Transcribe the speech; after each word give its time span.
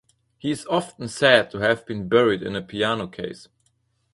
He 0.39 0.49
is 0.49 0.65
often 0.65 1.07
said 1.09 1.51
to 1.51 1.59
have 1.59 1.85
been 1.85 2.07
buried 2.09 2.41
in 2.41 2.55
a 2.55 2.61
piano 2.63 3.05
case. 3.05 3.47